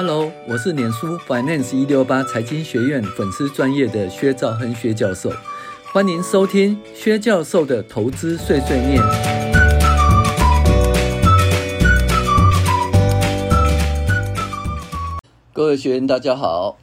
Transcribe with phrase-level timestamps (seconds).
[0.00, 5.28] Hello，我是脸书 Finance 一六八财经学院粉丝专业的薛兆亨薛教授，
[5.92, 9.02] 欢迎收听薛教授的投资碎碎念。
[15.52, 16.78] 各位学员大家好，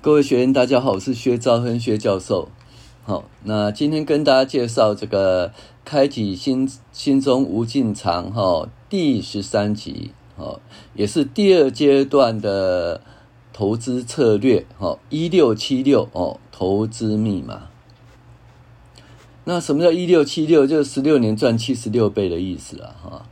[0.00, 2.48] 各位学员大家好，我是薛兆亨薛教授。
[3.02, 5.52] 好，那今天跟大家介绍这个
[5.84, 10.12] 开启心心中无尽藏哈第十三集。
[10.36, 10.60] 好，
[10.94, 13.00] 也是第二阶段的
[13.52, 17.68] 投资策略，哈，一六七六哦，投资密码。
[19.44, 20.66] 那什么叫一六七六？
[20.66, 23.26] 就是十六年赚七十六倍的意思啊，哈。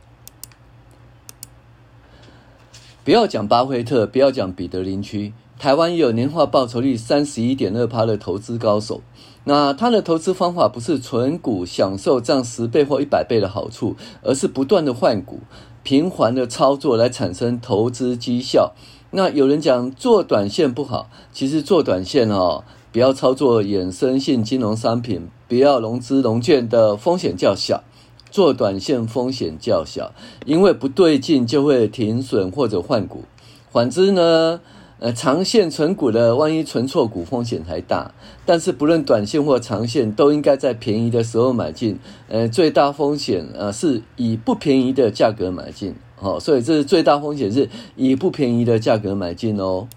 [3.03, 9.01] 不要讲巴菲特，不要讲彼得林区，台湾有年化报酬率三十一点二趴的投资高手。
[9.43, 15.41] 那他的投资方法不是存股享受涨十倍或一百倍的好处，而是不断的换股。
[15.83, 18.73] 频繁的操作来产生投资绩效。
[19.11, 27.83] 那有人讲做短线不好，其实做短线哦，不要操作衍生性金融商品，不要融资融券的风险较小。
[28.31, 30.11] 做短线风险较小，
[30.47, 33.25] 因为不对劲就会停损或者换股。
[33.71, 34.59] 反之呢？
[35.03, 38.13] 呃，长线存股的，万一存错股，风险还大。
[38.45, 41.99] 但是不论短线或长线，都应该在便宜的时候买进。
[42.29, 45.93] 呃，最大风险呃是以不便宜的价格买进。
[46.21, 49.89] 哦，所以这是最大风险是以不便宜的价格买进哦。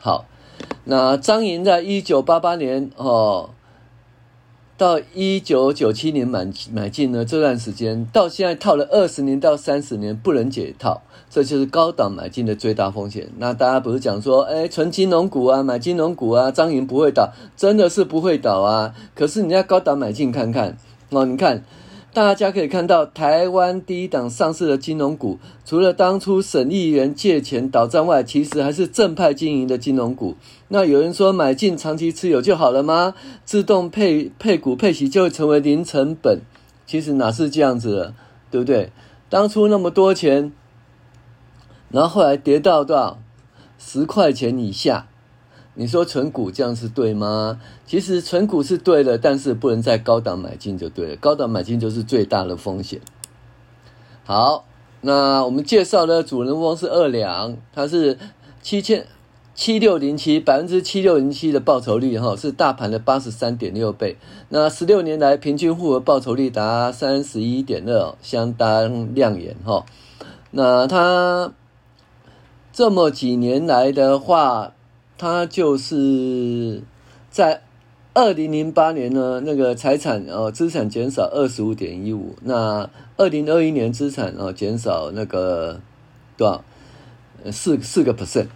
[0.00, 0.24] 好，
[0.82, 3.50] 那张莹在一九八八年哦。
[4.76, 13.28] 到一九九七年买买进呢，这段时间到现在套了二十年到三十年不能解套，这就是高档买进的最大风险。
[13.38, 18.94] 那大家不是讲说，哎，纯金融股啊，买金融股啊，张银不会倒，真的是不会倒啊。
[19.14, 20.76] 可是你要高档买进看看
[21.10, 21.64] 哦，你看。
[22.16, 30.34] 大家可以看到，台湾第一档上市的金融股，除了当初省议员借钱倒账外，其实还是正派经营的金融股。
[30.68, 33.14] 那有人说买进长期持有就好了吗？
[33.44, 36.40] 自动配配股配息就会成为零成本？
[36.86, 38.14] 其实哪是这样子的，
[38.50, 38.90] 对不对？
[39.28, 40.50] 当初那么多钱，
[41.90, 43.18] 然后后来跌到多少？
[43.76, 45.06] 十块钱以下。
[45.78, 47.60] 你说存股这样是对吗？
[47.86, 51.16] 其实存股是对的，但是不能在高档买进就对了。
[51.16, 52.98] 高档买进就是最大的风险。
[54.24, 54.64] 好，
[55.02, 58.18] 那我们介绍的主人翁是二两，他是
[58.62, 59.06] 七千
[59.54, 64.16] 七六零七百分之七六零七的报酬率哈，是大盘的八十三点六倍。
[64.48, 69.84] 那十六年来平均复合报酬率达三十一点二，相当亮眼哈。
[70.52, 71.52] 那他
[72.72, 74.72] 这么几年来的话。
[75.18, 76.82] 他就是
[77.30, 77.62] 在
[78.12, 85.80] 二零零八年呢，那个财产哦资产减少二十五点一五，那二零二一年资产哦减少那个
[86.36, 86.64] 多少？
[87.50, 88.48] 四四个 percent。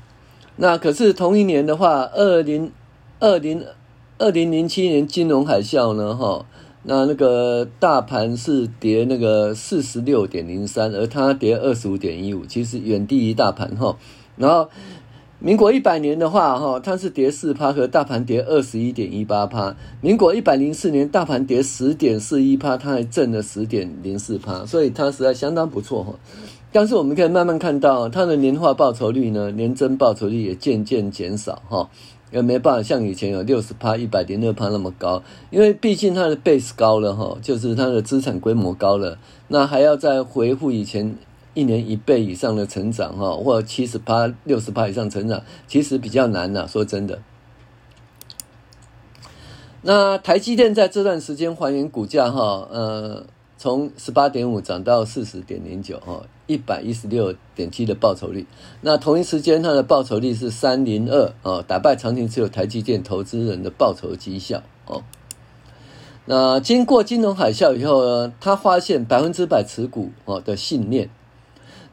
[0.57, 2.73] 那可是同一年的话，二零
[3.21, 3.65] 二零
[4.19, 6.45] 二零零七年金融海啸呢，哈，
[6.83, 13.97] 那那个大盘是跌那个四十六点零三，而它跌二十五点一五，其实远低于大盘哈，
[14.37, 14.69] 然后。
[15.43, 19.75] 民国一百年的话，哈，它是跌四趴，和大盘跌二十一点一八趴。
[20.03, 26.15] 民国一百零四年，大盘跌十点四一趴，它还挣了十点零四趴，所以它实在相当不错哈。
[26.71, 31.89] 但是我们可以慢慢看到，它的年化报酬率呢，年增报酬率也渐渐减少哈，
[32.31, 39.17] 也没办法像以前有六十趴、一百零二趴那么高，因为毕竟它的 base 高了哈，就是它的资产规模高了，
[39.49, 41.17] 那还要再回复以前。
[41.55, 46.67] 一年一倍以上的成长，哈，或七十趴、六十趴以上成长，其实比较难呐。
[46.69, 47.21] 说真的，
[49.83, 53.27] 那台积电在这段时间还原股价，哈，呃，
[53.59, 58.47] 从十八点五涨到四十点零九，哈，一百一十六点七的报酬率。
[58.83, 65.03] 那同一时间，它的报酬率是三零二，哦，打败长期持有台积电投资人的报酬绩效，哦。
[66.27, 71.11] 那经过金融海啸以后呢，他发现百分之百持股，哦的信念。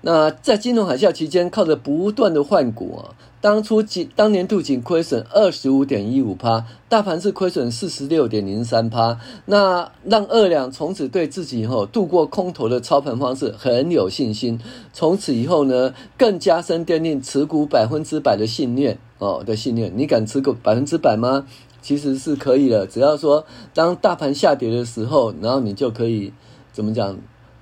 [0.02, 9.20] 那在金融海啸期间，靠着不断的换股啊，当初仅当年度仅亏损二十五点一五趴，大盘是亏损四十六点零三趴。
[9.46, 14.60] 那让二两从此对自己以后度过空头的操盘方式很有信心。
[14.94, 19.92] 从此以后呢，更加深奠定持股百分之百的信念哦的信念。
[19.96, 21.46] 你敢持股百分之百吗？
[21.82, 26.34] 其实是可以的，只要说当大盘下跌的时候，然后你就可以
[26.72, 27.18] 怎么讲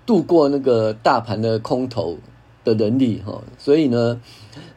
[0.05, 2.17] 度过那个大盘的空头。
[2.65, 4.19] 的能力哈，所以呢，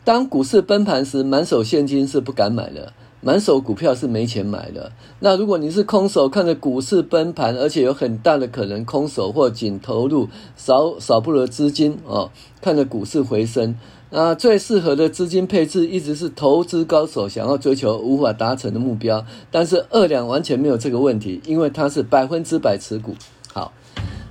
[0.05, 2.93] 当股市崩盘时，满手现金是不敢买的，
[3.23, 4.93] 满手股票是没钱买的。
[5.21, 13.75] 那如果你是空手，看着股市崩盘，而且有很大的可能空手或仅投入少少部的资金哦，看着股市回升，
[14.11, 23.15] 那最适合的资金配置一直是投资高手想要追求无法达成的目标，但是二两完全没有这个问题，因为它是百分之百持股。
[23.51, 23.73] 好，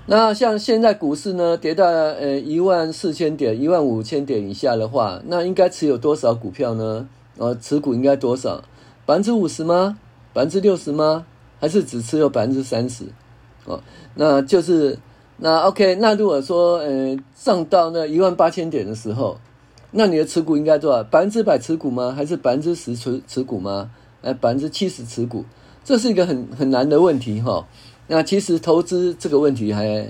[0.08, 7.08] 那像现在股市呢跌到呃一万四千点、一万五千点以下的话，那应该持有多少股票呢？
[7.38, 8.64] 呃，持股应该多少？
[9.06, 10.00] 百分之五十吗？
[10.34, 11.26] 百分之六十吗？
[11.60, 13.06] 还是只持有百分之三十？
[13.66, 13.82] 哦，
[14.16, 14.98] 那就是
[15.38, 15.96] 那 OK。
[15.96, 19.38] 那如果说呃上到那一万八千点的时候。
[19.90, 21.02] 那你的持股应该多少？
[21.02, 22.12] 百分之百持股吗？
[22.12, 23.90] 还是百分之十持持股吗？
[24.22, 25.46] 哎，百分之七十持股，
[25.86, 27.66] 这是一个很很难的问题哈。
[28.08, 30.08] 那其实投资这个问题还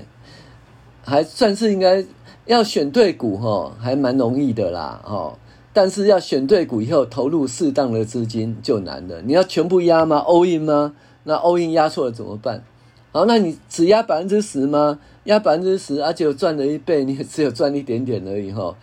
[1.04, 2.06] 还算是应该
[2.46, 5.38] 要选对股哈，还蛮容易的啦哈。
[5.74, 9.22] 但是要选对股以后投入适当的资金就难了。
[9.22, 10.94] 你要全部压吗？all in 吗？
[11.24, 12.64] 那 all in 压错了怎么办？
[13.12, 15.00] 好，那你只压百分之十吗？
[15.26, 18.76] 压百分之十，而且赚了一倍，你只有赚一点点而已哈。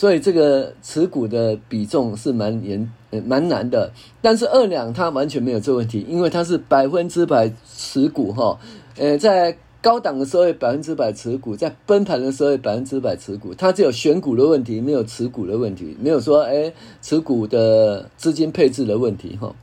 [0.00, 2.90] 所以这个持股的比重是蛮严、
[3.26, 3.92] 蛮难的，
[4.22, 8.58] 但是二两它完全没有这个问题，因为它是百分之百持股哈，
[8.96, 19.54] 呃，在高档的时候百分之百持股，在崩盘的时候百分之百持股，它只有选股的问题，没有持股的问题，没有说哎持股的资金配置的问题哈。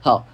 [0.00, 0.28] 好，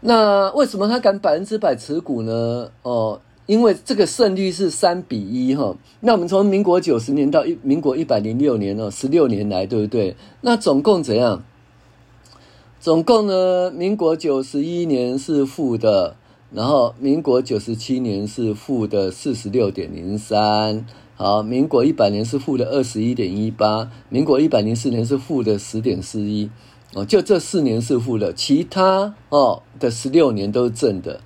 [0.00, 2.70] 那为什么它敢百分之百持股呢？
[2.84, 3.20] 哦。
[3.46, 10.16] 因为这个胜率是三比一哈，那我们从民国九十年到一民国一百零六年哦，十六年来对不对？
[10.42, 11.44] 那总共怎样？
[12.78, 16.16] 总共呢，民国九十一年是负的，
[16.52, 20.86] 然后民国九十七年是负的四十六点零三，
[21.16, 26.48] 好，民国一百年是负的二十一点一八，民国一百零四年是负的十点四一，
[26.94, 31.20] 哦，就这四年是负的，其他哦的十六年都是正的。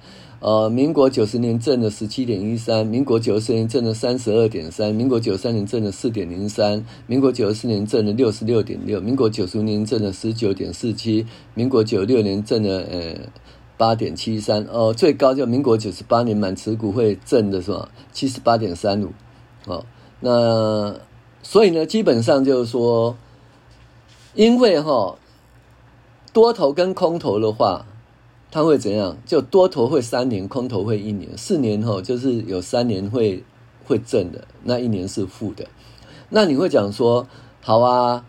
[0.46, 13.16] 呃，民国九十年挣了十七点一三，民国九十年挣了三十二点三，民国九三年挣了四点零三，民国九十四年挣了六十六点六，民国九十年挣了十九点四七，民国九六年挣了呃
[13.76, 17.88] 八点七三，哦，最高就民国九十八年满持股会挣的是吧？
[18.12, 19.08] 七十八点三五，
[19.66, 19.84] 哦，
[20.20, 20.94] 那
[21.42, 23.16] 所以呢，基本上就是说，
[24.36, 25.18] 因为哈、哦，
[26.32, 27.84] 多头跟空头的话。
[28.48, 29.18] 它会怎样？
[29.26, 33.42] 就多头会三年，空头会一年，四年后就是有三年会
[33.84, 35.66] 会正的，那一年是负的。
[36.30, 37.26] 那你会讲说，
[37.60, 38.24] 好啊，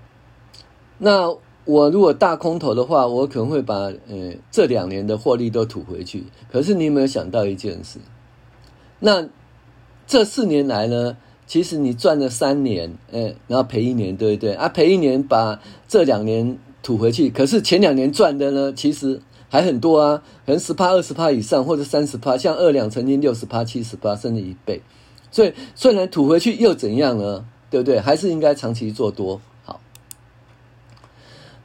[0.98, 1.34] 那
[1.66, 6.26] 我如果大空头的话，我可能会把呃这两年的获利都吐回去。
[6.52, 8.00] 可是你有没有想到一件事？
[9.00, 9.30] 那
[10.08, 11.16] 这四年来呢，
[11.46, 14.54] 其实你赚了三年，呃，然后赔一年，对不对？
[14.56, 19.22] 啊，赔一年把这两年吐回去，可是前两年赚的呢，其实。
[19.50, 24.82] 还很多啊，可能十趴、二十趴以上，或者三十趴，像二两曾经六十趴、七十趴，甚至一倍。
[25.32, 27.46] 所以虽然吐回去又怎样呢？
[27.70, 28.00] 对不对？
[28.00, 29.42] 还是应该长期做多。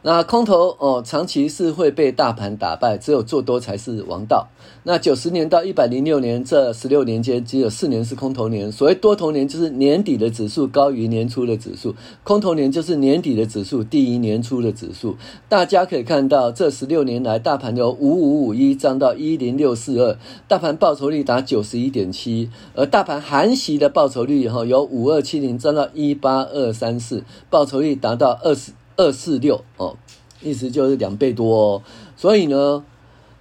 [0.04, 4.48] 那空头哦，长期是会被大盘打败，只有做多才是王道。
[4.82, 8.72] 那九十年到一百零六年这十六年间，只有四年是空头年。
[8.72, 11.94] 所谓多头年，就是年底的指数高于年初的指数；
[12.24, 15.16] 空头年就是年底的指数低于年初的指数。
[15.48, 20.18] 大家可以看到，这十六年来，大盘由五五五一涨到一零六四二，
[20.48, 28.72] 大盘报酬率达九十一点七，而大盘含息的报酬率哈由五二七零涨到一八二三四，报酬率达到二十。
[29.02, 29.96] 二四六哦，
[30.40, 31.82] 意思就是两倍多哦，
[32.16, 32.84] 所以呢，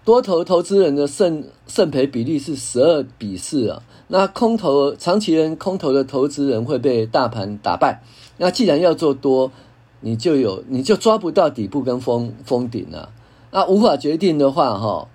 [0.04, 3.84] 多头投资人的胜胜赔比例是十二比四啊。
[4.08, 8.02] 那空头长期人空头的投资人会被大盘打败。
[8.38, 9.52] 那既然要做多，
[10.02, 13.10] 你就有你就抓不到底部跟封封顶了。
[13.52, 15.08] 那无法决定的话，哈。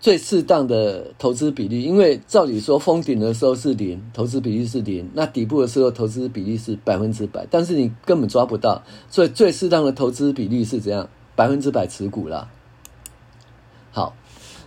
[0.00, 11.06] 最适当的投资比例，因为照理说封顶的时候是零，投资比例是零，那底部的时候投资比例是百分之百，但是你根本抓不到，所以最适当的投资比例是怎样？
[11.36, 12.48] 百分之百持股啦。
[13.92, 14.14] 好，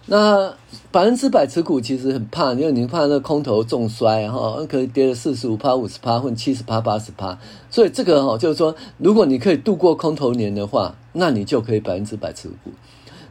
[0.05, 0.55] 那
[0.91, 7.39] 百分之百持股其实很怕，因为你怕那个空头重摔哈，可以跌了四十五趴、五十趴或七十趴、八十趴，
[7.71, 12.71] 所以这个哈就是说，如果你可以度过空头年的话，那你就可以百分之百持股。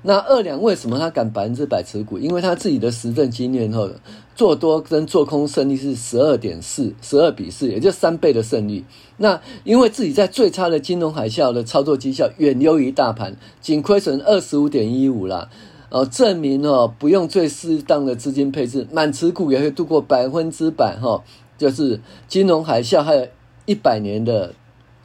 [0.04, 2.18] 那二两为什么他敢百分之百持股？
[2.18, 3.88] 因为他自己的实证经验后，
[4.35, 8.85] 做多跟做空胜率是十二点四，十二比四，也就三倍的胜率。
[9.18, 15.49] 那因为自己在最差的金融海啸的操作绩效远优于大盘，仅亏损二十五点一五啦。
[15.88, 21.23] 哦，证明哦，不用最适当的资金配置，满持股也会度过百分之百哈，
[21.56, 23.28] 就是金融海啸还有
[23.66, 24.52] 一百年的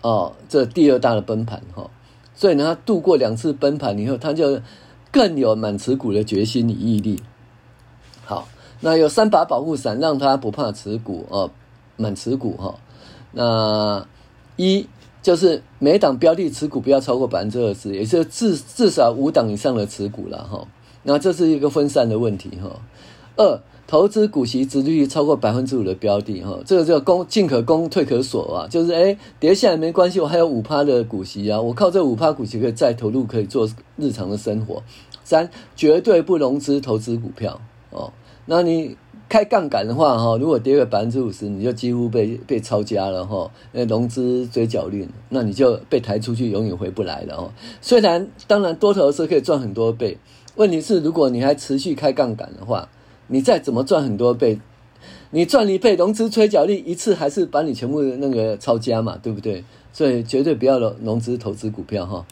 [0.02, 1.88] 哦，这第二大的崩盘哈。
[2.34, 4.60] 所以呢，他度过两次崩盘以后，他就。
[5.12, 7.22] 更有满持股的决心与毅力。
[8.26, 8.48] 好，
[8.82, 11.50] 那有三把保护伞，让他不怕持股哦，
[11.96, 12.76] 满持股哈。
[13.32, 14.06] 那
[14.56, 14.88] 一
[15.22, 20.68] 就是每档标的持股不要超过百分之二十，也就是至至少五档以上的持股了哈。
[21.04, 22.70] 那这是一个分散的问题哈。
[23.38, 34.84] 二投资股息殖率超过百分之五的标的哈，这个叫攻进可攻退可锁啊，就是诶跌下来没关系，我还有五趴的股息啊，我靠这五趴股息可以再投入，可以做日常的生活。
[35.24, 38.12] 三绝对不融资投资股票哦，
[38.46, 38.98] 那你
[39.30, 47.52] 开杠杆的话哈，如果跌个百分之五十，你就几乎被被抄家了哈，那融资追缴率，那你就被抬出去，永远回不来了哦。
[47.80, 50.18] 虽然当然多头是可以赚很多倍，
[50.56, 52.90] 问题是如果你还持续开杠杆的话。
[53.28, 54.60] 你再怎么赚很多倍，
[55.32, 59.64] 你赚一倍融资催缴率一次还是把你全部那个抄家嘛，对不对？
[59.92, 62.26] 所以绝对不要融融资投资股票哈。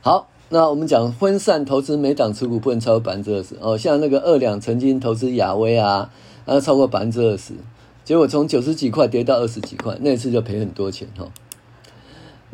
[0.00, 3.78] 好，那我们讲分散投资，每档持股不能超过百分之二十哦。
[3.78, 6.10] 像那个二两曾经投资亚威啊，
[6.44, 7.54] 然后超过百分之二十，
[8.04, 11.28] 结果从九十几块跌到二十几块，那次就赔很多钱哈。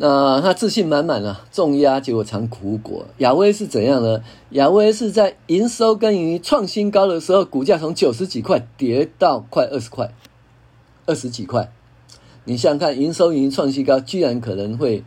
[0.00, 3.04] 那他自信满满啊，重压结果尝苦果。
[3.18, 4.22] 亚威是怎样呢？
[4.50, 10.14] 亚威是在营收跟盈创新高的时候，股价从九十几块跌到快二十块，
[11.06, 11.72] 二十几块。
[12.44, 15.02] 你想想看，营收盈创新高，居然可能会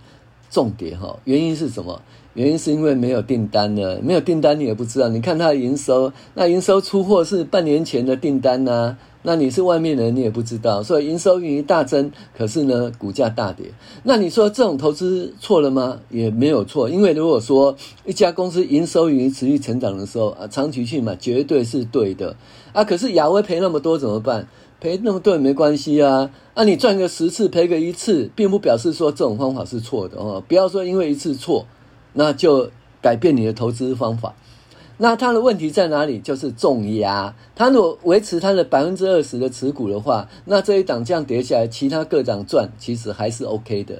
[0.50, 1.18] 重跌哈？
[1.24, 2.02] 原因是什么？
[2.34, 5.08] 原因是因为没有订单了，没有订单你也不知道。
[5.08, 8.98] 你看它的营收，那营收出货是半年前的订单呐、啊。
[9.24, 13.68] 那你是外面人，你也不知道，所以营收盈余大增，可是呢，股价大跌。
[14.04, 16.00] 那你说这种投资错了吗？
[16.10, 17.76] 也没有错，因为如果说
[18.06, 22.36] 一家公司营收盈余持续成长的时候啊，长期去买绝对是对的
[22.74, 22.84] 啊。
[22.84, 24.48] 可是亚威赔那么多怎么办？
[24.80, 26.32] 赔那么多也没关系啊。
[26.56, 30.44] 啊，你赚个十次赔个一次，并不表示说这种方法是错的哦。
[30.48, 31.68] 不要说因为一次错，
[32.14, 34.34] 那就改变你的投资方法。
[35.04, 36.20] 那它的问题在哪里？
[36.20, 37.34] 就是重压。
[37.56, 44.00] 它如果维持它的百分之二十的持股的话，那这一档这样跌下来，其他各档赚，其实还是 OK 的。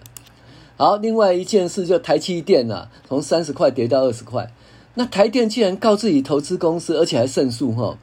[0.78, 4.52] 好，另外一件事就台积电啊，从三十块跌到二十块。
[4.94, 7.98] 那台电既然告自己投资公司，而且还胜诉哈。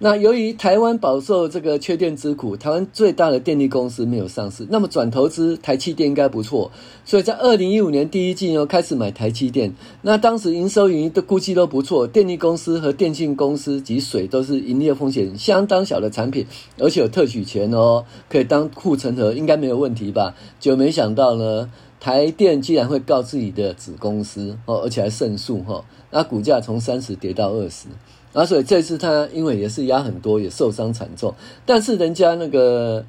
[0.00, 6.70] 那由于台湾饱受这个缺电之苦，台湾最大的电力公司没有上市，那么转投资台积电应该不错，
[7.04, 9.74] 所以在二零一五年第一季又开始买台积电。
[10.02, 16.46] 那当时营收盈余的估计都不错，电力公司和电信公司及水都是营业风险相当小的产品，
[16.78, 20.36] 而且有特许权哦，可以当护城河，应该没有问题吧？
[20.60, 27.88] 就没想到呢，台电竟然会告自己的子公司哦，而且还胜诉哈，那股价从三十跌到二十。
[28.32, 31.34] 啊，所以这次他因为也是压很多，也受伤惨重。
[31.64, 33.04] 但是人家那个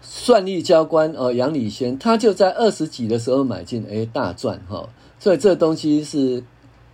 [0.00, 4.88] 算力交关哦，杨礼先他就在二十几的时候买进，哎，大赚哈。
[5.18, 6.42] 所以这东西是，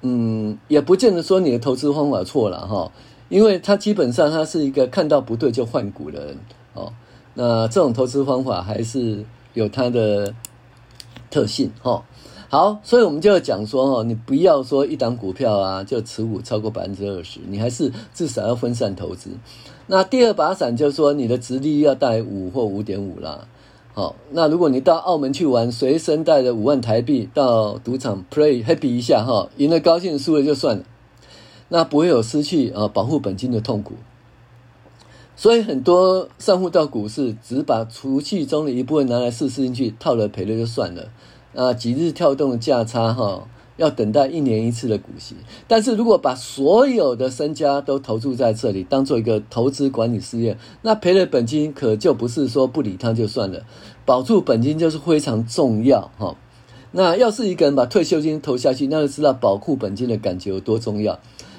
[0.03, 2.91] 嗯，也不见得说你的投资方法错了哈，
[3.29, 6.39] 因为他基本上他是一个看到不对就换股的人
[6.75, 6.93] 哦。
[7.35, 10.35] 那这种投资方法还是有它的
[11.31, 12.05] 特性哈。
[12.53, 19.31] 好，所以我们就要讲说哦，你不要说一档股票啊，就持股超过百分之二十，你还是至少要分散投资。
[19.87, 23.49] 那第二把伞就是说，你的殖利要带五或五点五啦。
[23.95, 30.85] 好，那如果你到澳门去玩，随身带着五万台币到赌场 play happy 一下哈，赢了高兴，输了就算了，
[31.71, 33.95] 那不会有失去啊保护本金的痛苦。
[35.35, 41.09] 所以很多散户到股市，只把储蓄中的一部分拿来试试进去，套了赔了就算了。
[41.55, 45.37] 啊，几日跳动的价差哈，要等待一年一次的股息。
[45.69, 53.65] 但是如果把所有的身家都投注在这里，当做一个投资管理事业，那赔了本金可就不是说不理他就算了，
[54.05, 56.37] 保住本金就是非常重要哈。
[56.93, 61.19] 那要是一个人把退休金投下去，那就知道保护本金的感觉有多重要。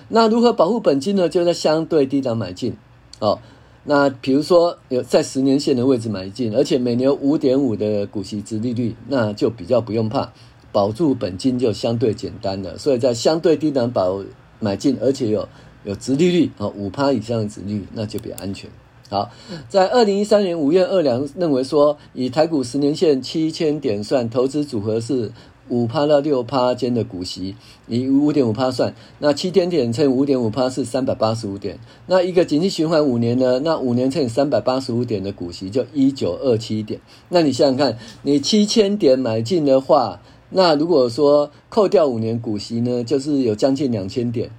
[0.09, 1.27] 那如何保护本金呢？
[1.27, 2.75] 就在相对低档买进
[3.19, 3.39] 哦。
[3.85, 10.31] 那比如说有在十年线的位置买进，而且每年五点五的股息殖利率，那就比较不用怕，
[10.71, 12.77] 保住本金就相对简单了。
[12.77, 14.23] 所以在相对低档保
[14.59, 15.47] 买进，而且有
[15.83, 18.69] 有殖利率啊五趴以上的殖利率，那就比较安全。
[19.09, 19.29] 好，
[19.67, 25.31] 在二零一三年五月二两认为说，以台股十年线七千点算，投资组合是。
[25.69, 27.55] 五趴到六趴间的股息，
[27.87, 31.79] 以五点五趴算，那七天点乘五点五趴是三百八十五点。
[32.07, 33.59] 那一个景气循环五年呢？
[33.59, 36.99] 那五年乘以三百八十五点的股息就一九二七点。
[37.29, 44.51] 那你想想看，你七千点买进的话，那如果说扣掉五年股息呢，就是有将近两千点。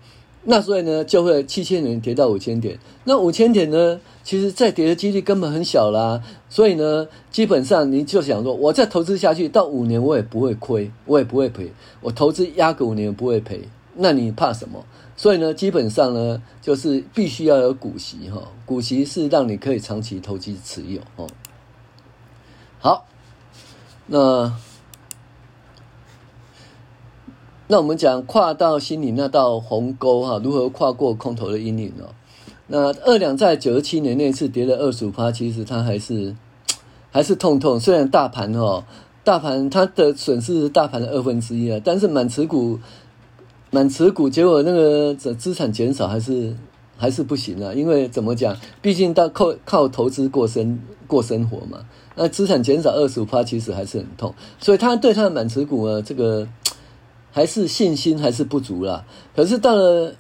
[0.45, 2.79] 那所以呢，就会七千点跌到五千点。
[3.05, 6.23] 那五千点呢，其实再跌的几率根本很小啦。
[6.51, 11.73] 所以呢，基本上你就想说，我再投资下去到五年，我也不会亏，我也不会赔。
[12.01, 13.63] 我投资压个五年不会赔，
[13.95, 14.85] 那你怕什么？
[15.17, 18.43] 所以呢，基本上呢，就是必须要有股息哈。
[18.67, 21.27] 股息是让你可以长期投机持有哦。
[22.81, 23.07] 好，
[24.07, 24.53] 那
[27.67, 32.13] 那我们讲跨到心里那道鸿沟哈，如何跨过空头的阴影哦？
[32.67, 36.37] 那二两在九十七年那次跌了二十五趴，其实它还是
[37.11, 37.81] 还是痛痛。
[37.81, 38.85] 虽然大盘哦，
[39.25, 42.79] 大盘它的损失是大盘的二分之一啊，但是满持股
[43.71, 46.55] 满持股，结果那个这资产减少还是
[46.99, 47.73] 还是不行啊。
[47.73, 51.79] 因为怎么讲，毕竟到靠靠投资过生过生活嘛。
[52.15, 54.35] 那资产减少二十五趴，其实还是很痛。
[54.61, 56.47] 所以他对他的满持股呢，这个。
[57.35, 59.05] 还是信心还是不足啦。
[59.35, 60.15] 可是到了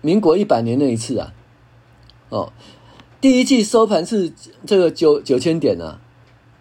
[0.00, 1.34] 民国一百年那一次啊，
[2.30, 2.52] 哦，
[3.20, 4.32] 第一季收盘是
[4.64, 6.00] 这个九九千点啊，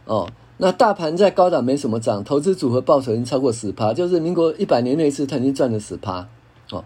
[0.03, 6.27] 哦，那大盘在高档没什么涨，投资组合报酬已经超过十趴，就是民国一百年那一次他已经赚了十趴，
[6.72, 6.84] 哦，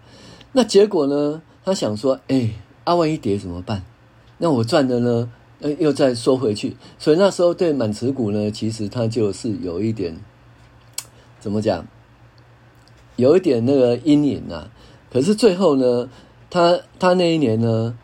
[0.51, 2.51] 那结果呢，他想说，哎，
[2.83, 3.83] 啊万一跌怎么办？
[4.37, 5.31] 那我赚的呢，
[5.79, 10.15] 又再收回去，所以那时候对满持股呢，其实它就是有一点，
[11.39, 11.87] 怎么讲？
[13.15, 14.69] 有一点那个阴影啊，
[15.11, 16.09] 可是最后呢，
[16.49, 17.95] 他他那一年呢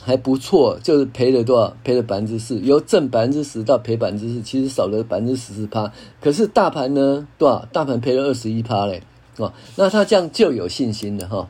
[0.00, 1.76] 还不错，就是赔了多少？
[1.82, 5.92] 赔了百分之四，由挣百分之十到赔百分之四，其实少了百分之十四趴。
[6.20, 7.66] 可是大盘呢多少？
[7.72, 9.02] 大盘赔了二十一趴嘞，
[9.38, 11.48] 哦，那他这样就有信心了哈。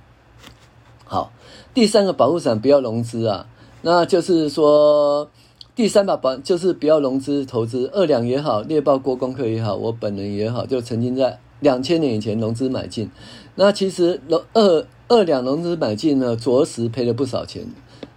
[1.04, 1.32] 好，
[1.74, 3.46] 第三个保护伞不要融资啊，
[3.82, 5.30] 那就是说
[5.76, 11.38] 第三把保就是不要融资投资，二两也好，猎豹郭公克也好，我本人也好，就曾经在。
[11.60, 13.10] 两千年以前融资买进，
[13.54, 14.20] 那其实
[14.52, 17.66] 二二两融资买进呢，着实赔了不少钱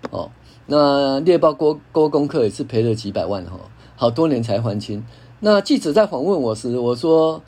[0.10, 0.32] 哦。
[0.68, 3.60] 那猎豹郭郭公克也是赔了几百万哈，
[3.96, 5.04] 好多年才还清。
[5.40, 7.42] 那记者在访问我时，我说。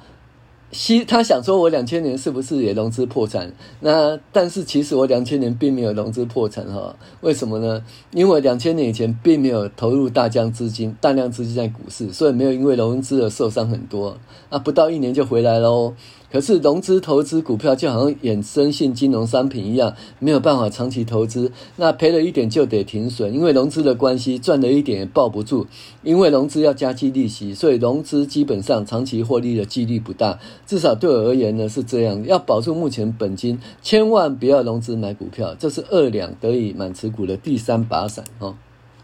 [0.73, 3.53] 西他想说，我两千年是不是也融资破产？
[3.79, 6.95] 那但是其实我两千年并没有融资破产哈。
[7.21, 7.81] 为什么呢？
[8.11, 14.17] 因为两千年以前并没有投入大量资金，大量资金在股市，所以没有因为融资而受伤很多。
[14.49, 15.93] 啊，不到一年就回来喽。
[16.33, 21.51] 可是融资投资股票就好像衍生性金融商品一样，没有办法长期投资。
[21.75, 25.67] 那赔了一点就得停损，因为融资的关系，赚了一点也抱不住。
[26.01, 30.39] 因为融资要加计利息，所以融资基本上长期获利的几率不大。
[30.65, 32.25] 至少对我而言呢是这样。
[32.25, 38.55] 要保住目前本金，千万不要融资买股票，这是二两得以满持股的第三把伞哦。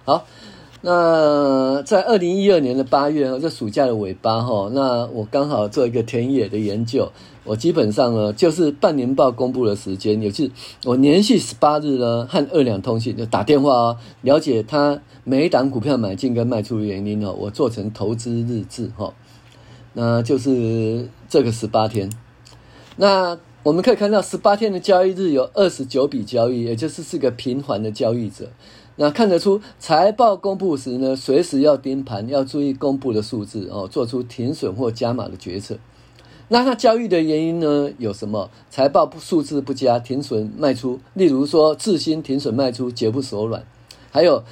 [0.04, 0.26] 好。
[0.82, 7.12] 那在二零一二年的八月，这暑假的尾巴哈，那我刚好做一个田野的研究，
[7.44, 10.52] 我基本上呢就是半年报公布的时间，也就是
[10.86, 19.14] 我连续十八日呢和二两通信就打电话哦，了解他每一档股票买进跟卖出的原因哦，我做成投资日志哈，
[19.92, 22.10] 那就是这个十八天，
[22.96, 28.48] 那我们可以看到十八天的交易日有二十九笔交易，也就是是个频繁的交易者。
[29.02, 35.78] 那看得出财报公布时呢，随时要盯盘，要注意公布的数字哦，做出停损或加码的决策。
[36.50, 38.50] 那它交易的原因呢，有什么？
[38.70, 41.00] 财报不数字不佳，停损卖出。
[41.14, 43.64] 例如说，智新停损卖出，绝不手软。
[44.12, 44.44] 还有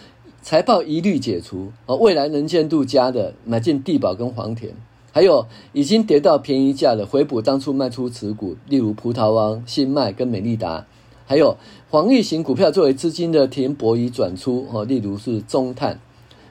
[0.41, 4.73] 财报疑虑解除哦，未来能见度佳的买进地宝跟黄田。
[5.11, 10.85] 还有已经跌到便宜价的回补当初卖出持股，例如葡萄王、新麦跟美利达。
[11.29, 11.57] 还有
[11.89, 16.01] 防御型股票作为资金的停泊与转出，哈，例如是中碳，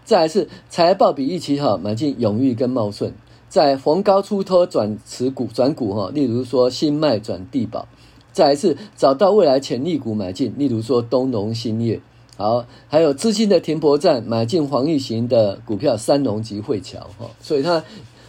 [0.02, 3.12] 再来是财报比预期好，买进永裕跟茂顺，
[3.50, 7.86] 在逢高出脱转持股转股，哈，例如说新麦转地宝，
[8.32, 12.00] 再来是找到未来潜力股买进，例如说东农兴业，
[12.38, 17.84] 好，还有资金的停泊站买进防御型的股票三农及汇侨，哈，所以它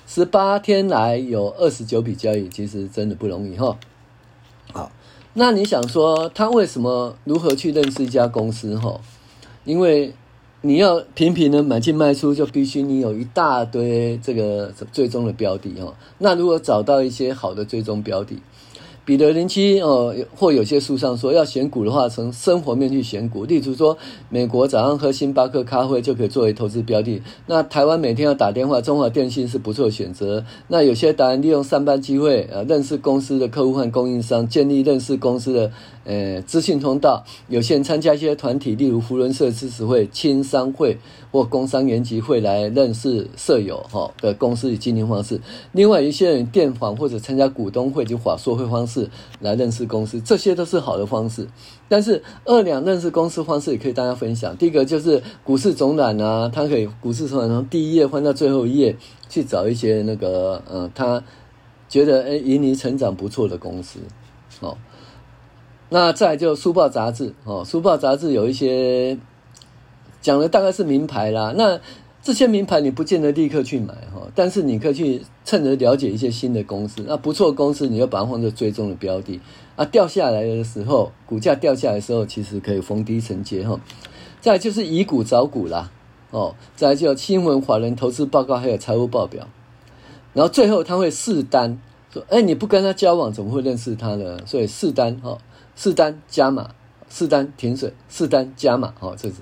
[0.06, 3.80] 十八天来有二十九笔交易，其实真的不容易，哈，
[5.39, 8.76] 那你想说他为什么如何去认识一家公司？
[8.76, 9.00] 哈，
[9.65, 10.12] 因为
[10.62, 15.93] 你要频频的买进卖出，就必须你有一大堆这个追踪的标的哈。
[16.17, 18.39] 那如果找到一些好的追踪标的。
[19.08, 23.46] 彼得林奇哦，或有些书上说要选股的话，从生活面去选股。
[23.46, 23.98] 例如说，
[24.30, 27.22] 美国早上喝星巴克咖啡就可以作为投资标的。
[27.46, 30.43] 那台湾每天要打电话，中华电信是不错的选择。
[30.67, 35.72] 那有些达人利用上班机会，呃，认识公司的客户和供应商，建立认识公司的
[36.08, 37.24] 呃资讯通道。
[37.48, 40.98] 有些人参加一些团体，例如扶轮社支持会、青商会
[41.32, 45.39] 或工商研习会来认识社友哈的公司与经营方式。
[45.74, 49.10] 另外，一些人电访或者参加股东会及法说会方式。
[49.41, 51.48] 来认识公司，这些都是好的方式。
[51.89, 54.56] 但是二两认识公司方式也可以大家分享。
[54.56, 58.96] 第一个就是股市总览啊，他可以股市总览从第一页翻到最后一页，
[59.28, 61.22] 去找一些那个呃，他
[61.89, 64.00] 觉得诶盈利成长不错的公司。
[64.62, 64.76] 哦，
[65.89, 69.17] 那再就书报杂志哦，书报杂志有一些
[70.21, 71.54] 讲的大概是名牌啦。
[71.58, 71.80] 那
[72.21, 79.39] 这些名牌你不见得立刻去买哈，但是你可以去趁着了解一些新的公司，那不错公司你就把它放在追踪的标的
[79.78, 83.80] 啊，掉下来的时候，股价掉下来的时候，其实可以逢低承接哈。
[84.41, 85.89] 再就是以股找股啦，
[86.32, 89.47] 哦，再就新闻、华人投资报告还有财务报表，
[90.34, 91.80] 然后最后他会试单，
[92.12, 94.38] 说，哎，你不跟他交往，怎么会认识他呢？
[94.45, 95.38] 所以试单哈，
[95.77, 96.71] 四单加码。
[97.09, 99.35] 四单停损，四单加码，好，这是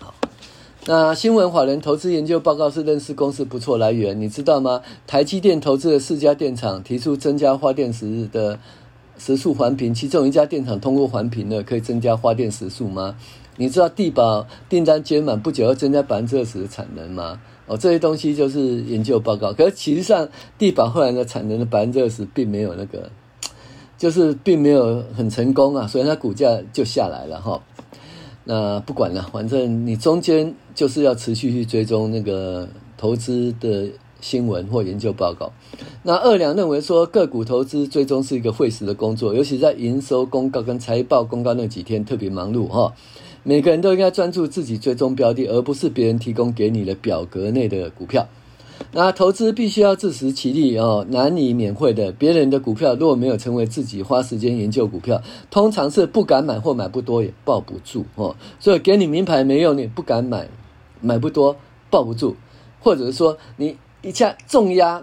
[0.00, 0.14] 好。
[0.86, 4.80] 那新闻法人投资研究报告是认识公司不错来源，你知道吗？
[5.06, 8.58] 台积电投资的四家电厂提出增加发电时的
[9.18, 13.14] 时数环评，其中一家电厂通过环评了，可以增加发电时数吗？
[13.58, 17.38] 你知道地宝订单接满不久要增加百分之二十的产能吗？
[17.66, 23.10] 哦，这些东西就是研究报告，可是其实上地宝后来的产能的百分之二十并没有那个。
[23.96, 27.60] 就是并没有很成功啊，所以它股价就下来了哈。
[28.44, 33.88] 那不管了，反正你中间就是要持续去追踪那个投资的
[34.20, 35.50] 新闻或研究报告。
[36.02, 42.92] 那二两认为说个股投资追踪是一个费时的工作，尤其在营收公告跟财报公告那几天特别忙碌哈。
[43.42, 48.26] 每个人都应该专注自己追踪标的，而不是别人提供给你的表格内的股票。
[48.92, 52.12] 那投资必须要自食其力哦，难以免费的。
[52.12, 58.36] 别人的股票如果没有成为自己花时间研究股票，通常是不敢买或买不多也抱不住哦。
[58.60, 60.48] 所以给你名牌没用，你不敢买，
[61.00, 61.56] 买不多
[61.90, 62.36] 抱不住，
[62.80, 65.02] 或者是说你一下重压，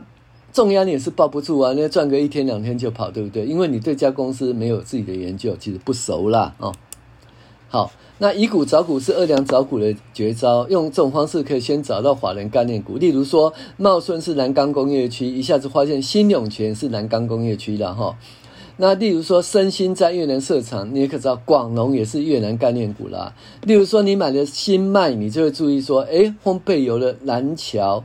[0.53, 3.45] 重压你也是抱不住啊，那赚个一天两天就跑，对不对？
[3.45, 6.73] 因为你对家公司没有自己的研究，其实不熟啦哦。
[7.71, 7.91] 好。
[8.19, 18.15] 那以股找股是二两找股的绝招，用这种方式可以先找到法人概念股，例如说茂顺是南钢工业区，一下子发现新永泉是南钢工业区了哈。
[18.77, 23.34] 那例如说森兴在越南设厂，你也可知道广农也是越南概念股啦。
[23.63, 28.03] 例如说你买的新麦，你就会注意说，诶，烘焙油的南桥，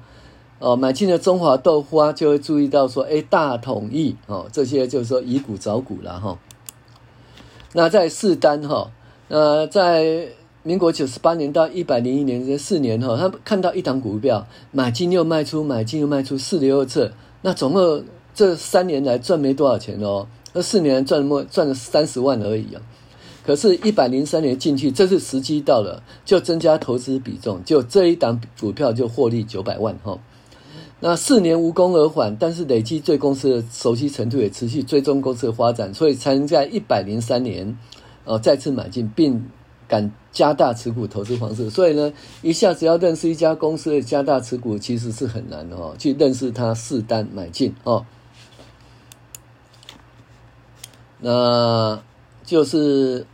[0.61, 6.39] 哦，买进了中华豆花，就会注意到说，诶，大统一哦，这些就是说以股找股了哈。
[7.75, 8.91] 那在四单哈。
[9.29, 10.29] 呃，在
[10.63, 17.11] 民国九十八年到一百零一年这四年哈，他看到一档股票买进又卖出，买进又卖出，四六二测，
[17.43, 22.83] 那总共这三年来赚没多少钱哦，那四年赚么赚了三十万而已啊。
[23.45, 30.19] 可是，一百零三年进去，这次时机到了，就增加投资比重，就这一档股票就获利九百万哈。
[30.99, 37.77] 那四年无功而返，但是累积对公司的熟悉程度也持续追踪公司的发展，所以才能在一百零三年。
[38.27, 39.43] 哦，再次买进并
[39.89, 42.13] 敢加大持股投资方式，所以呢，
[42.43, 45.95] 一下子要认识一家公司的加大持股其实是很难的哦。
[45.99, 48.05] 去认识它试单买进哦，
[51.21, 52.03] 那
[52.45, 53.27] 就是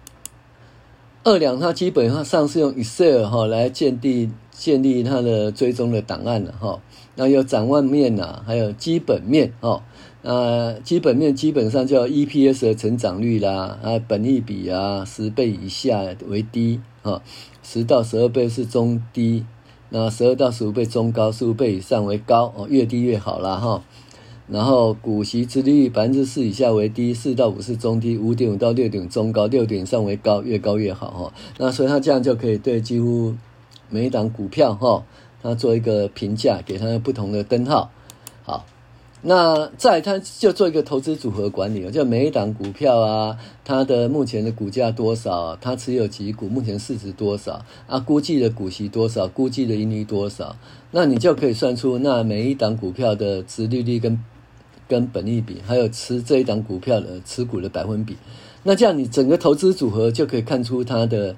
[1.25, 6.81] 二两，它基本上是用 Excel 哈来建立建立它的追踪的档案了哈。
[7.15, 9.83] 那有展望面呐，还有基本面哦。
[10.23, 17.21] 呃，基本面基本上叫 EPS 的成长率啦，啊，本益比啊，十倍以下为低啊，
[17.65, 19.45] 十到十二倍是中低，
[19.91, 23.83] 那十二到十五倍中高，十五倍以上为高哦，越低越好啦哈。
[24.47, 31.33] 然后股息殖利率百分之四以下为低，四到五是中低，五点五到六点中高，六点上为高，越高越好哈。
[31.59, 33.35] 那所以它这样就可以对几乎
[33.91, 35.05] 每一档股票哈，
[35.43, 37.91] 它做一个评价，给它不同的灯号，
[38.45, 38.65] 好。
[39.25, 50.57] 那再，他就做一个投资组合管理，就每一档股票啊，它的目前的股价多少，它持有几股，目前市值多少啊，估计的股息多少，估计的盈利多少，
[50.91, 54.19] 那你就可以算出那每一档股票的殖利率跟
[54.89, 58.17] 跟本益比，还有持这一档股票的持股的百分比。
[58.65, 61.37] 那这样你整个投资组合就可以看出它的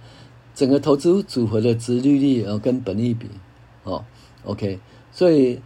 [0.55, 3.29] 整个投资组合的殖利率啊跟本益比
[3.83, 4.03] 哦
[4.45, 4.79] ，OK，
[5.13, 5.61] 所以。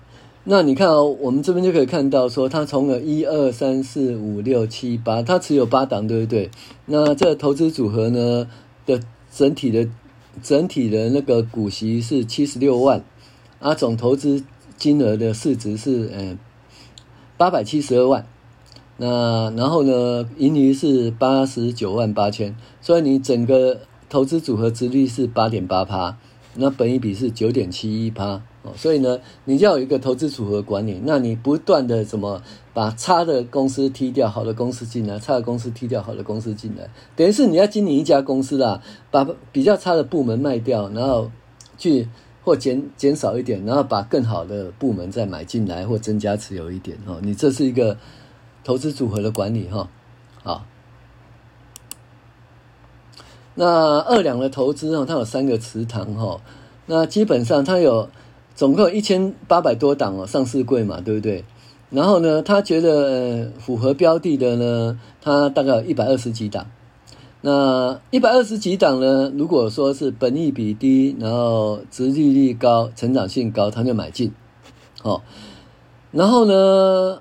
[0.50, 6.50] 那你看哦，我们这边就可以看到说，它从了一二三四五六七八，它持有八档，对不对？
[6.86, 8.48] 那这个投资组合呢
[8.86, 8.98] 的
[9.30, 9.86] 整体的
[10.42, 13.04] 整体的那个股息是七十六万，
[13.58, 14.42] 啊，总投资
[14.78, 16.38] 金额的市值是嗯
[17.36, 18.26] 八百七十二万，
[18.96, 26.16] 那然后呢，盈余是八十九万八千，所以你整个投资组合殖率是八点八趴，
[26.54, 28.40] 那本益比是九点七一趴。
[28.62, 32.42] 哦所以呢，你要有一个投资组合管理，那你不断的怎么
[32.74, 41.30] 把差的公司踢掉，好的公司进来，差的公司踢掉，好的公司进来，等于是你要经营一家公司啦，把比较差的部门卖掉，然后
[41.76, 42.08] 去
[42.42, 47.96] 或减减少一点，然后把更好的部门再买进来或增加持有一点哦，你这是一个
[48.64, 49.88] 投资组合的管理哈，
[50.42, 50.66] 好。
[53.54, 56.40] 那二两的投资哦，它有三个池塘哈，
[56.86, 58.08] 那基本上它有。
[58.58, 61.44] 总共一千八百多档哦，上市柜嘛，对不对？
[61.90, 66.66] 然后呢，他觉得、符合标的的呢，他大概有一百二十几档。
[67.40, 74.32] 那一百二十几档呢，如果说是本益比低，然后殖利率高、成长性高，他就买进。
[75.04, 75.22] 哦，
[76.10, 77.20] 然后呢，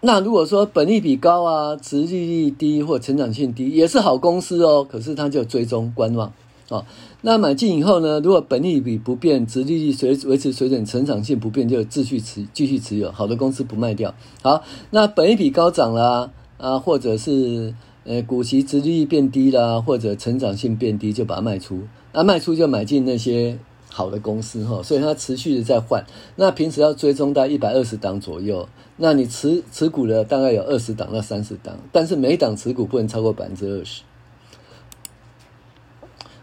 [0.00, 6.32] 那如果说本益比高啊，殖利率低或成长性低，也是好公司哦，可是他就追踪观望。
[6.68, 6.84] 哦，
[7.22, 13.12] 那买进以后呢，如果本益比不变，殖利率随维持水准，成长性不变，就继续持继续持有。
[13.12, 14.12] 好的公司不卖掉。
[14.42, 17.72] 好，那本益比高涨了啊，或者是
[18.04, 21.82] 呃股息殖利率变低啦，或者成长性变低，就把它卖出。
[22.12, 23.56] 那卖出就买进那些
[23.88, 26.04] 好的公司哈，所以它持续的在换。
[26.34, 34.02] 那平时要追踪到一百二十档左右，那你持持股的大概有二十档到三十档，但是每档持股不能超过百分之二十。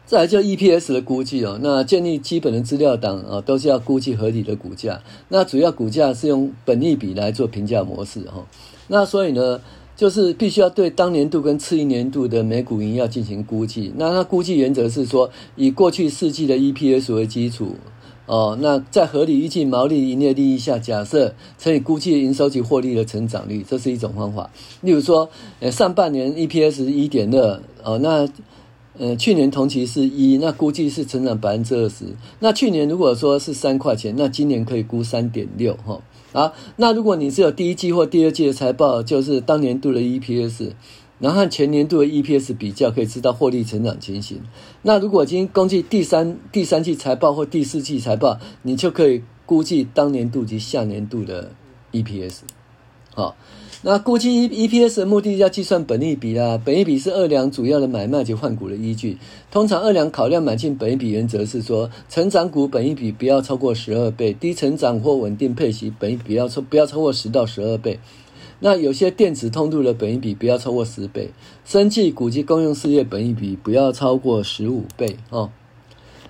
[0.06, 5.02] 再来就 EPS 的估计哦，那建立基本的资料档啊，都是要估计合理的股价。
[5.30, 8.46] 那主要股价是用本益比来做评价模式哈。
[8.90, 9.62] 那所以呢，
[9.96, 13.94] 就是必须要对当年度跟次一年度的每股盈要进行估计。
[13.96, 17.78] 那它估计原则是说，以过去四季的 EPS 为基础
[18.26, 24.52] 哦，那在合理预计毛利、营业利益下，假设乘以估计营收及获利的成长率，这是一种方法。
[24.82, 25.30] 例如说，
[25.62, 28.28] 呃，上半年 EPS 一点二哦，那。
[28.96, 32.06] 呃，去年同期是一，那估计是成长百分之二十。
[32.40, 36.00] 那去年如果说是三块钱，那今年可以估三点六哈。
[36.32, 40.74] 啊，那如果你是有第一季或第二季的财报，就是当年度的 EPS，
[41.20, 44.40] 然后和前年度的 EPS 比较，可以知道获利成长情形。
[44.84, 51.52] 那如果已经公布第三第三季财报或第四季财报，你就可以估计当年度及下年度的
[51.92, 52.42] EPS。
[53.16, 53.36] 好。
[53.86, 59.18] 那估计 EPS 的目的要计算本益比啦，本益比是二两主要的买卖及换股的依据。
[59.52, 68.00] 通常二两考量买进本益比原则是说，成长股本益比不要超过十二倍，低成长或稳定配息本益比要超不要超过十到十二倍。
[68.60, 71.32] 那有些电子通路的本益比不要超过十倍，
[71.66, 75.50] 生技股及公用事业本益比不要超过十五倍哦。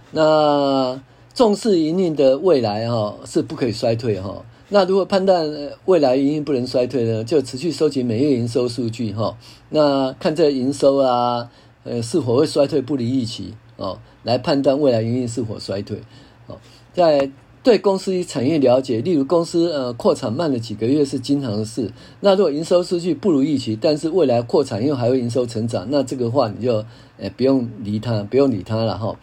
[0.10, 1.00] 那
[1.36, 4.44] 重视营运的未来哈是不可以衰退哈。
[4.74, 5.48] 那如果判断
[5.86, 9.38] 未来营运不能衰退呢，就持续收集每月营收数据哈。
[9.70, 11.52] 那看这营收啊，
[11.84, 16.02] 呃，是否会衰退不离预期哦，来判断未来营运是否衰退。
[16.48, 16.58] 哦，
[16.92, 17.30] 在
[17.62, 21.92] 对公司与产业了解，例如公司呃扩产慢了几个月是经常的事。
[22.22, 26.84] 那如果营收数据不如预期，但是未来扩产又还会营收成长，那这个话你就
[27.20, 29.16] 呃不用理它，不用理它了哈。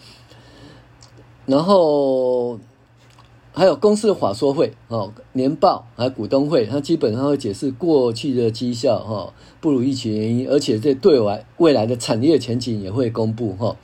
[1.46, 2.60] 然后。
[3.52, 13.76] 还有公司的法说会哦，年报还有股东会，它基本上会解释过去的绩效哈不如预期原因，而且这对外未来的产业前景也会公布哈。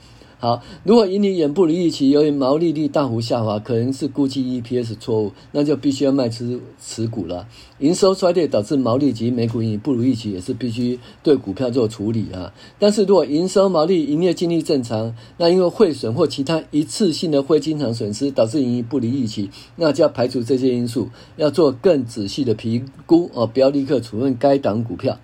[0.46, 7.48] 好，如果盈利远不如预期，由于毛利率大幅下滑，可能是估计 EPS 错误，那就必须要卖出持股了。
[7.80, 12.54] 营收衰退导致毛利及每股盈利不如预期，也是必须对股票做处理啊。
[12.78, 25.18] 但是如果营收、毛利、营业净利正常，那因为汇损或其他一次性的非经常损失导致盈利不如预期，那就要排除这些因素，要做更仔细的评估哦，不要立刻处分该档股票。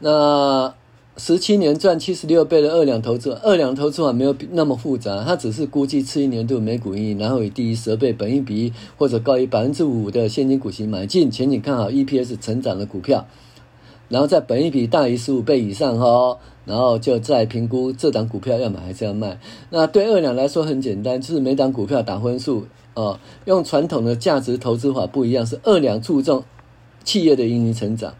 [0.00, 0.72] 那。
[1.18, 13.26] 十七年赚七十六倍的二两投资，二两投资法没有那么复杂，它只是估计次一年度每股盈，然后以低于十倍本益比或者高于百分之五的现金股息买进，前景看好 EPS 成长的股票，
[14.08, 19.38] 然后在本益比大于十五倍以上哈，然后就再评估这档股票要买还是要卖。
[19.68, 26.42] 那对二两来说很简单，就是每档股票打分数哦，用传统的价值投资法不一样，是二两注重
[27.04, 28.14] 企业的盈利成长。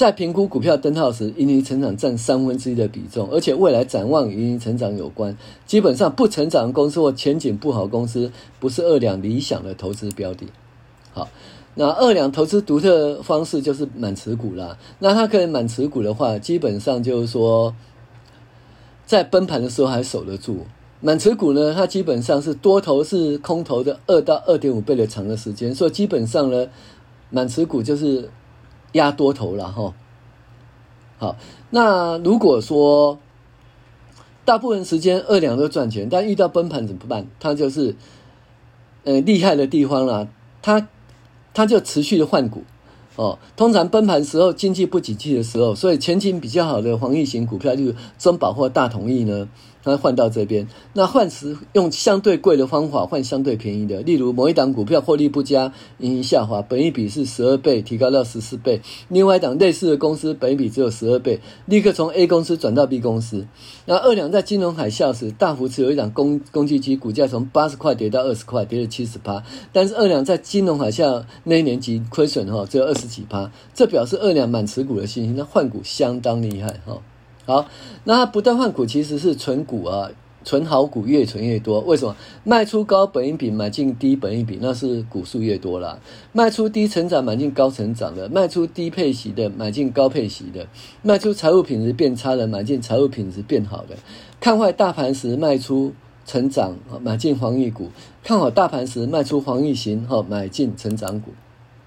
[0.00, 5.36] 在评估股票灯号时，盈利成长占三分之一的比重，而且未来展望与盈利成长有关。
[5.66, 10.46] 基本上不成长的公司或前景不好公司，不是二两理想的投资标的。
[11.12, 11.28] 好，
[11.74, 14.78] 那二两投资独特方式就是满持股啦。
[15.00, 17.74] 那它可以满持股的话，基本上就是说，
[19.04, 20.64] 在崩盘的时候还守得住。
[21.02, 26.68] 满持股呢，它基本上是多头是空头的二到二点五倍的长的时间，所以基本上呢，
[27.28, 28.30] 满持股就是。
[28.92, 29.94] 压多头了哈，
[31.18, 31.36] 好，
[31.70, 33.18] 那如果说
[34.44, 37.26] 大部分时间二两都赚钱，但遇到崩盘怎么办？
[37.38, 37.94] 它就是
[39.04, 40.26] 呃厉害的地方啦，
[40.60, 40.88] 它
[41.54, 42.64] 它就持续的换股
[43.16, 43.38] 哦。
[43.56, 49.48] 通常崩盘时候经济不景气的时候，所以前景比较好的防御型股票，就是中保或大同意呢，
[49.84, 63.46] 那换到这边，那换时用相对贵的方法换相对便宜的，例如某一档股票获利不佳，盈余下滑，本益比是十二倍，提高到十四倍；另外一档类似的公司，本益比只有十二倍，立刻从 A 公司转到 B 公司。
[63.86, 69.42] 那二两在金融海啸时大幅持有一档公工具机，股价从八十块跌到二十块，跌了七十趴。
[69.72, 76.98] 但是二两在金融海啸那一年级亏损哈，只有二十几趴，这表示二两满持股的信心，那换股相当厉害哈。
[77.50, 77.66] 好，
[78.04, 80.08] 那不断换股其实是存股啊，
[80.44, 81.80] 存好股越存越多。
[81.80, 82.14] 为什么？
[82.44, 85.98] 卖出高本益比，买进低本益比，那是股数越多啦。
[86.32, 90.64] 卖出低成长，买进高成长的；卖出低配息的，买进高配息的；
[91.02, 93.96] 卖出财务品质变差的，买进财务品质变好的。
[94.38, 95.92] 看坏大盘时卖出
[96.24, 97.86] 成长，买进防御股；
[98.22, 101.32] 看好大盘时卖出防御型，哈，买进成长股。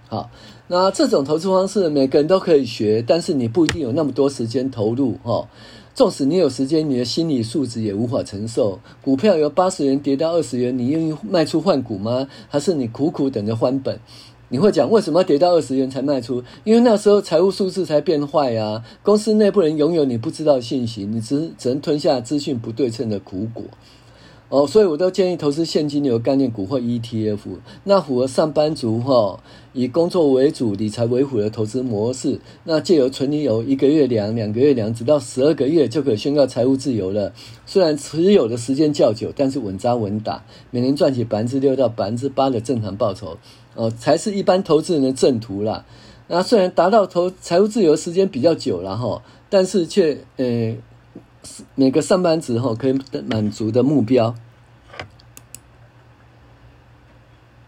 [0.09, 0.29] 好，
[0.67, 5.47] 那这种投资方式每个人都可以学，但是你不一定有那么多时间投入哦。
[5.93, 8.79] 纵使你有时间，你的心理素质也无法承受。
[9.03, 12.27] 股票由八十元跌到二十元，你愿意卖出换股吗？
[12.49, 13.99] 还是你苦苦等着还本？
[14.49, 16.43] 你会讲为什么要跌到二十元才卖出？
[16.63, 23.63] 因为那时候财务数字才变坏啊，公司内部人拥有你不知道的信息，你只只能吞下资讯不对称的苦果。
[24.49, 27.39] 哦，所以我都建议投资现金流概念股或 ETF，
[27.85, 29.39] 那符合上班族哈、
[29.73, 32.39] 以工作为主、理财为辅的投资模式。
[32.65, 37.33] 那借由存利有一个月两、两个月两，直到十二个月就可以宣告财务自由了。
[37.65, 43.37] 虽然持有的时间较久，但是稳扎稳打，每年赚取百分之六到百分之八的正常报酬，
[43.73, 45.83] 哦，才是一般投资人的正途啦。
[46.27, 50.75] 那虽然达到投财务自由时间比较久了哈，但是却呃。
[51.75, 54.35] 每个上班族哈可以满足的目标。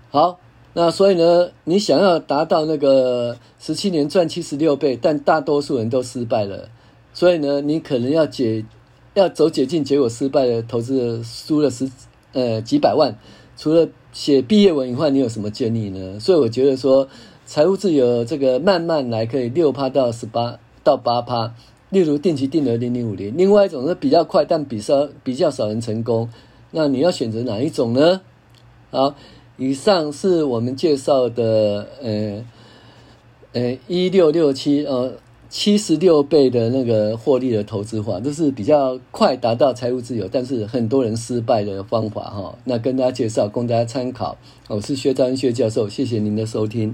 [0.09, 0.39] 好，
[0.73, 6.69] 那所以呢，你想要达到那个十七年赚七十六倍，但大多数人都失败了。
[7.13, 8.65] 所以呢，你可能要解，
[9.13, 11.91] 要走捷径，结果失败的投资输了十
[12.31, 13.17] 呃几百万。
[13.57, 16.19] 除了写毕业文以外，你有什么建议呢？
[16.19, 17.07] 所以我觉得说，
[17.45, 21.53] 财务自由这个慢慢来，可以六趴到十八到八趴。
[21.95, 26.29] 例如定期定额零零五零，另外一种是比较快，但比较比较少人成功。
[26.71, 28.19] 那你要选择哪一种呢？
[28.91, 29.15] 好，
[29.55, 32.45] 以上是我们介绍的，呃，
[33.53, 35.13] 呃，一六六七，呃，
[35.47, 42.57] 七十六倍的那个获利的投资法，都是比较快达到财务自由，但是很多人失败的方法哈。
[42.65, 44.37] 那跟大家介绍，供大家参考。
[44.67, 46.93] 我是薛兆亨薛教授，谢谢您的收听。